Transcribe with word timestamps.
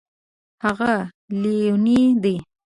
هغه 0.63 0.93
لیونی 1.41 2.03
دی 2.23 2.35